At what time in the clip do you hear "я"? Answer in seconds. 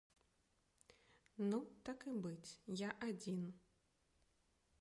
2.87-2.91